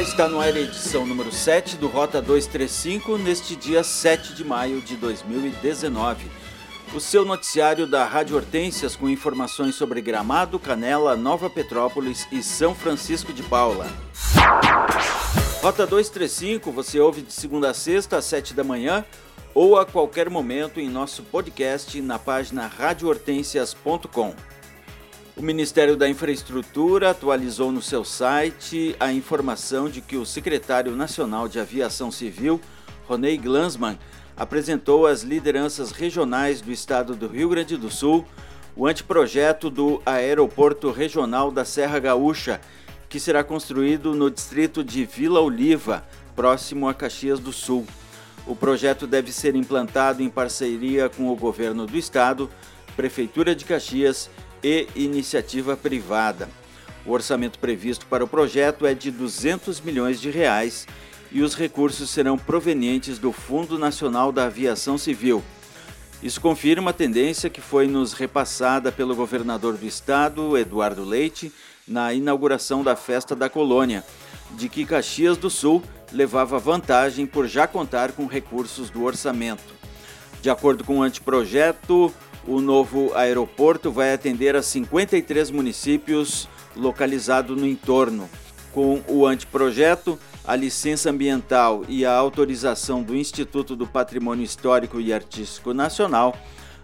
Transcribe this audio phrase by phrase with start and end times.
[0.00, 4.80] Está no ar a edição número 7 do Rota 235, neste dia 7 de maio
[4.80, 6.24] de 2019.
[6.94, 12.76] O seu noticiário da Rádio Hortências com informações sobre Gramado, Canela, Nova Petrópolis e São
[12.76, 13.88] Francisco de Paula.
[15.60, 19.04] Rota 235 você ouve de segunda a sexta às 7 da manhã
[19.52, 24.57] ou a qualquer momento em nosso podcast na página radiohortensias.com.
[25.38, 31.46] O Ministério da Infraestrutura atualizou no seu site a informação de que o secretário nacional
[31.46, 32.60] de Aviação Civil,
[33.06, 33.96] Ronei Glansman,
[34.36, 38.26] apresentou às lideranças regionais do estado do Rio Grande do Sul
[38.74, 42.60] o anteprojeto do Aeroporto Regional da Serra Gaúcha,
[43.08, 47.86] que será construído no distrito de Vila Oliva, próximo a Caxias do Sul.
[48.44, 52.50] O projeto deve ser implantado em parceria com o governo do estado,
[52.96, 54.28] Prefeitura de Caxias
[54.62, 56.48] e iniciativa privada.
[57.04, 60.86] O orçamento previsto para o projeto é de 200 milhões de reais
[61.30, 65.42] e os recursos serão provenientes do Fundo Nacional da Aviação Civil.
[66.22, 71.52] Isso confirma a tendência que foi nos repassada pelo governador do estado, Eduardo Leite,
[71.86, 74.04] na inauguração da Festa da Colônia,
[74.52, 75.82] de que Caxias do Sul
[76.12, 79.78] levava vantagem por já contar com recursos do orçamento.
[80.42, 82.12] De acordo com o anteprojeto,
[82.48, 88.28] o novo aeroporto vai atender a 53 municípios localizados no entorno.
[88.72, 95.12] Com o anteprojeto, a licença ambiental e a autorização do Instituto do Patrimônio Histórico e
[95.12, 96.34] Artístico Nacional,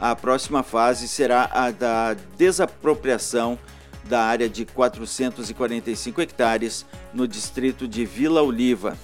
[0.00, 3.58] a próxima fase será a da desapropriação
[4.04, 8.96] da área de 445 hectares no distrito de Vila Oliva.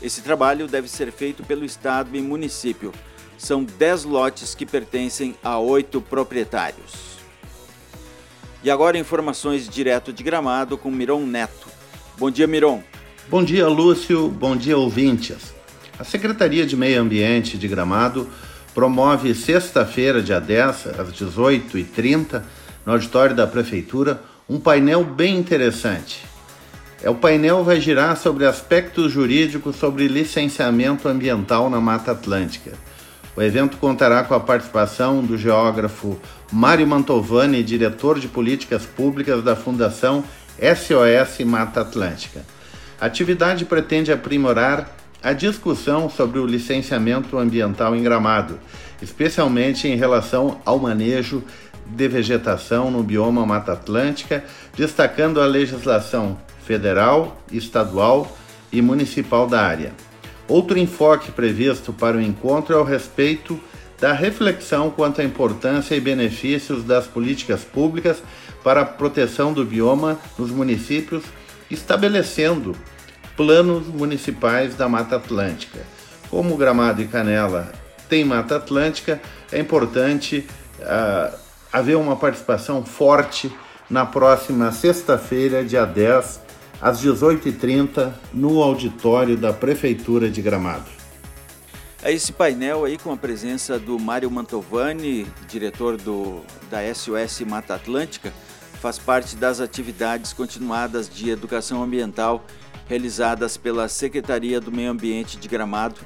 [0.00, 2.92] Esse trabalho deve ser feito pelo Estado e município.
[3.38, 7.16] São 10 lotes que pertencem a oito proprietários.
[8.62, 11.68] E agora informações direto de Gramado com Miron Neto.
[12.18, 12.82] Bom dia, Miron.
[13.30, 14.28] Bom dia, Lúcio.
[14.28, 15.54] Bom dia, ouvintes.
[15.96, 18.28] A Secretaria de Meio Ambiente de Gramado
[18.74, 22.42] promove sexta-feira, dia 10, às 18h30,
[22.84, 26.24] no auditório da Prefeitura, um painel bem interessante.
[27.02, 32.72] É, o painel vai girar sobre aspectos jurídicos sobre licenciamento ambiental na Mata Atlântica.
[33.38, 36.18] O evento contará com a participação do geógrafo
[36.50, 40.24] Mário Mantovani, diretor de políticas públicas da Fundação
[40.58, 42.44] SOS Mata Atlântica.
[43.00, 44.90] A atividade pretende aprimorar
[45.22, 48.58] a discussão sobre o licenciamento ambiental em Gramado,
[49.00, 51.44] especialmente em relação ao manejo
[51.86, 54.44] de vegetação no bioma Mata Atlântica,
[54.76, 58.36] destacando a legislação federal, estadual
[58.72, 60.07] e municipal da área.
[60.48, 63.60] Outro enfoque previsto para o encontro é o respeito
[64.00, 68.22] da reflexão quanto à importância e benefícios das políticas públicas
[68.64, 71.24] para a proteção do bioma nos municípios,
[71.70, 72.74] estabelecendo
[73.36, 75.80] planos municipais da Mata Atlântica.
[76.30, 77.70] Como Gramado e Canela
[78.08, 79.20] têm Mata Atlântica,
[79.52, 80.46] é importante
[80.80, 81.36] uh,
[81.72, 83.52] haver uma participação forte
[83.90, 86.40] na próxima sexta-feira, dia 10,
[86.80, 90.90] às 18h30, no auditório da Prefeitura de Gramado.
[92.02, 97.74] É esse painel aí com a presença do Mário Mantovani, diretor do, da SOS Mata
[97.74, 98.32] Atlântica,
[98.80, 102.44] faz parte das atividades continuadas de educação ambiental
[102.88, 106.00] realizadas pela Secretaria do Meio Ambiente de Gramado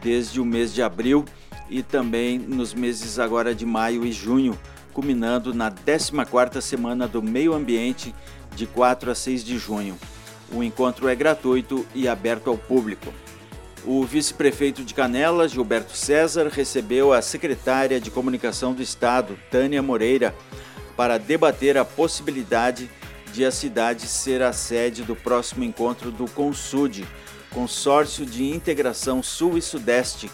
[0.00, 1.24] desde o mês de abril
[1.68, 4.56] e também nos meses agora de maio e junho,
[4.92, 8.14] culminando na 14ª Semana do Meio Ambiente
[8.56, 9.96] de 4 a 6 de junho.
[10.50, 13.12] O encontro é gratuito e aberto ao público.
[13.84, 20.34] O vice-prefeito de Canela, Gilberto César, recebeu a secretária de Comunicação do Estado, Tânia Moreira,
[20.96, 22.90] para debater a possibilidade
[23.32, 27.06] de a cidade ser a sede do próximo encontro do CONSUD,
[27.50, 30.30] Consórcio de Integração Sul e Sudeste,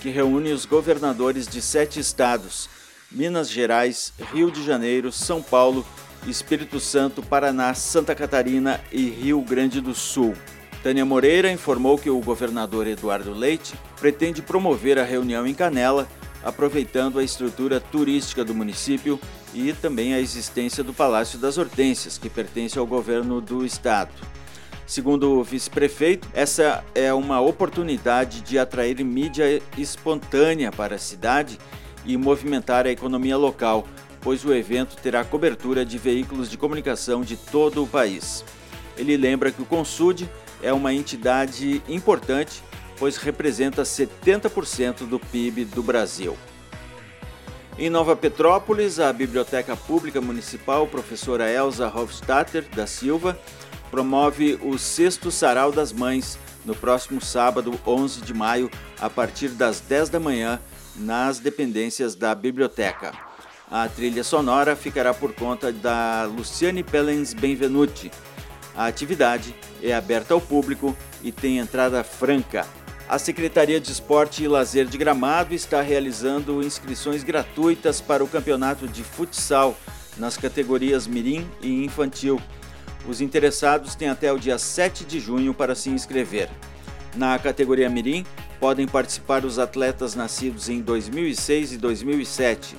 [0.00, 2.68] que reúne os governadores de sete estados:
[3.10, 5.86] Minas Gerais, Rio de Janeiro, São Paulo
[6.26, 10.34] Espírito Santo, Paraná, Santa Catarina e Rio Grande do Sul.
[10.82, 16.08] Tânia Moreira informou que o governador Eduardo Leite pretende promover a reunião em Canela,
[16.44, 19.18] aproveitando a estrutura turística do município
[19.52, 24.12] e também a existência do Palácio das Hortênsias, que pertence ao governo do estado.
[24.86, 31.58] Segundo o vice-prefeito, essa é uma oportunidade de atrair mídia espontânea para a cidade
[32.04, 33.88] e movimentar a economia local,
[34.26, 38.44] pois o evento terá cobertura de veículos de comunicação de todo o país.
[38.98, 40.28] Ele lembra que o Consud
[40.60, 42.60] é uma entidade importante,
[42.98, 46.36] pois representa 70% do PIB do Brasil.
[47.78, 53.38] Em Nova Petrópolis, a Biblioteca Pública Municipal Professora Elza Hofstadter da Silva
[53.92, 58.68] promove o sexto Sarau das Mães no próximo sábado, 11 de maio,
[59.00, 60.60] a partir das 10 da manhã,
[60.96, 63.35] nas dependências da biblioteca.
[63.70, 68.12] A trilha sonora ficará por conta da Luciane Pellens Benvenuti.
[68.76, 72.64] A atividade é aberta ao público e tem entrada franca.
[73.08, 78.86] A Secretaria de Esporte e Lazer de Gramado está realizando inscrições gratuitas para o campeonato
[78.86, 79.76] de futsal
[80.16, 82.40] nas categorias Mirim e Infantil.
[83.08, 86.48] Os interessados têm até o dia 7 de junho para se inscrever.
[87.16, 88.24] Na categoria Mirim,
[88.60, 92.76] podem participar os atletas nascidos em 2006 e 2007.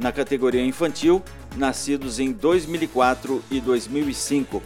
[0.00, 1.22] Na categoria infantil,
[1.56, 4.62] nascidos em 2004 e 2005.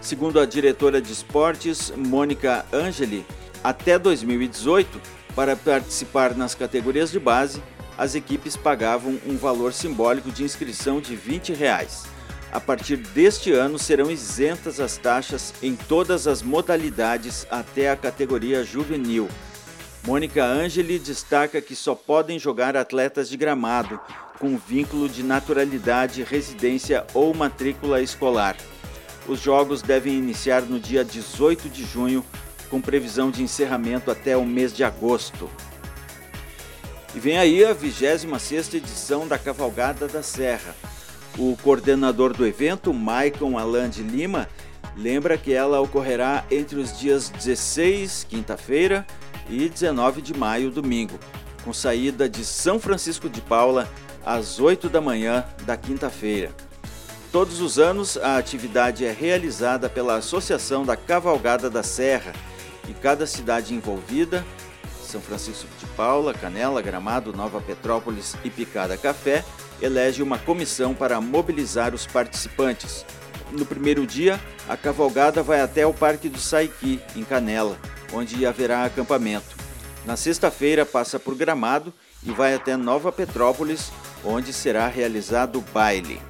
[0.00, 3.26] Segundo a diretora de esportes, Mônica Angeli,
[3.64, 5.00] até 2018,
[5.34, 7.60] para participar nas categorias de base,
[7.98, 12.04] as equipes pagavam um valor simbólico de inscrição de 20 reais.
[12.52, 18.62] A partir deste ano serão isentas as taxas em todas as modalidades até a categoria
[18.62, 19.28] juvenil.
[20.06, 24.00] Mônica Angeli destaca que só podem jogar atletas de gramado
[24.38, 28.56] com vínculo de naturalidade, residência ou matrícula escolar.
[29.26, 32.24] Os jogos devem iniciar no dia 18 de junho,
[32.70, 35.50] com previsão de encerramento até o mês de agosto.
[37.14, 40.74] E vem aí a 26ª edição da Cavalgada da Serra.
[41.36, 44.48] O coordenador do evento, Maicon Alan de Lima,
[44.96, 49.06] lembra que ela ocorrerá entre os dias 16, quinta-feira,
[49.48, 51.18] e 19 de maio, domingo,
[51.64, 53.88] com saída de São Francisco de Paula
[54.28, 56.50] às 8 da manhã da quinta-feira.
[57.32, 62.34] Todos os anos, a atividade é realizada pela Associação da Cavalgada da Serra
[62.86, 64.44] e cada cidade envolvida
[65.02, 69.42] são Francisco de Paula, Canela, Gramado, Nova Petrópolis e Picada Café
[69.80, 73.06] elege uma comissão para mobilizar os participantes.
[73.50, 74.38] No primeiro dia,
[74.68, 77.78] a cavalgada vai até o Parque do Saiqui, em Canela,
[78.12, 79.56] onde haverá acampamento.
[80.04, 83.90] Na sexta-feira, passa por Gramado e vai até Nova Petrópolis,
[84.24, 86.20] onde será realizado o baile.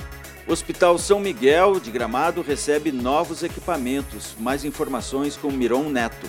[0.47, 4.35] O Hospital São Miguel de Gramado recebe novos equipamentos.
[4.39, 6.27] Mais informações com Miron Neto.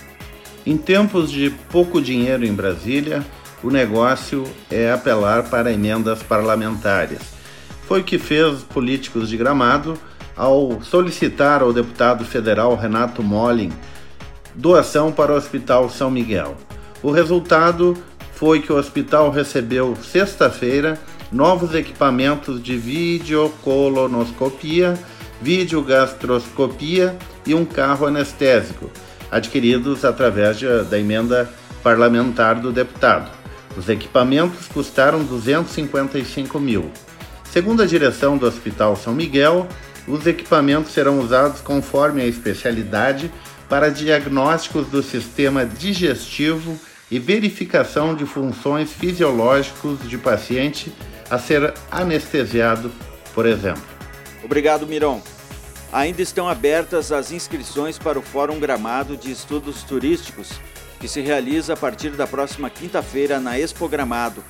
[0.65, 3.25] Em tempos de pouco dinheiro em Brasília,
[3.63, 7.19] o negócio é apelar para emendas parlamentares.
[7.87, 9.97] Foi o que fez políticos de Gramado
[10.35, 13.71] ao solicitar ao deputado federal Renato Molling
[14.53, 16.55] doação para o Hospital São Miguel.
[17.01, 17.97] O resultado
[18.33, 20.99] foi que o hospital recebeu sexta-feira
[21.31, 24.99] novos equipamentos de videocolonoscopia,
[25.41, 28.89] videogastroscopia e um carro anestésico
[29.31, 31.49] adquiridos através de, da emenda
[31.83, 33.29] parlamentar do deputado.
[33.77, 36.91] Os equipamentos custaram 255 mil.
[37.51, 39.67] Segundo a direção do Hospital São Miguel,
[40.07, 43.31] os equipamentos serão usados conforme a especialidade
[43.67, 46.79] para diagnósticos do sistema digestivo
[47.11, 50.91] e verificação de funções fisiológicas de paciente
[51.29, 52.91] a ser anestesiado,
[53.33, 53.83] por exemplo.
[54.43, 55.21] Obrigado, Miron.
[55.91, 60.51] Ainda estão abertas as inscrições para o Fórum Gramado de Estudos Turísticos,
[60.99, 64.43] que se realiza a partir da próxima quinta-feira na Expo Gramado.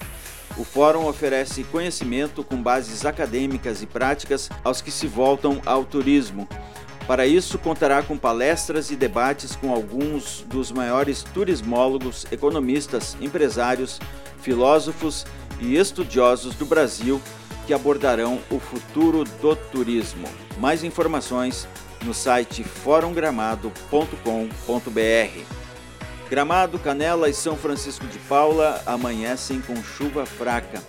[0.58, 6.48] O fórum oferece conhecimento com bases acadêmicas e práticas aos que se voltam ao turismo.
[7.08, 14.00] Para isso, contará com palestras e debates com alguns dos maiores turismólogos, economistas, empresários,
[14.42, 15.26] filósofos
[15.60, 17.22] e estudiosos do Brasil
[17.68, 20.28] que abordarão o futuro do turismo.
[20.58, 21.68] Mais informações
[22.04, 25.60] no site forumgramado.com.br.
[26.30, 30.82] Gramado, Canela e São Francisco de Paula amanhecem com chuva fraca.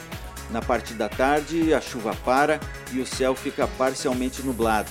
[0.50, 2.61] Na parte da tarde, a chuva para
[2.93, 4.91] e o céu fica parcialmente nublado.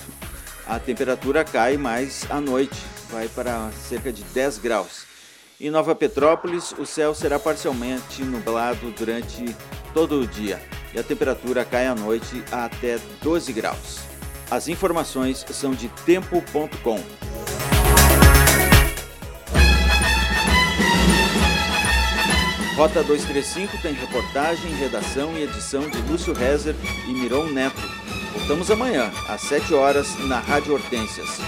[0.66, 5.09] A temperatura cai mais à noite, vai para cerca de 10 graus.
[5.60, 9.54] Em Nova Petrópolis, o céu será parcialmente nublado durante
[9.92, 10.58] todo o dia
[10.94, 13.98] e a temperatura cai à noite a até 12 graus.
[14.50, 16.98] As informações são de tempo.com.
[22.74, 26.74] Rota 235 tem reportagem, redação e edição de Lúcio Rezer
[27.06, 27.82] e Miron Neto.
[28.32, 31.38] Voltamos amanhã, às 7 horas, na Rádio Hortências.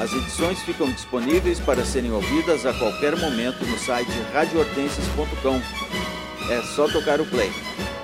[0.00, 5.60] As edições ficam disponíveis para serem ouvidas a qualquer momento no site radiohortensias.com.
[6.50, 7.52] É só tocar o play.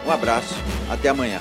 [0.04, 0.54] Um abraço,
[0.90, 1.40] até amanhã.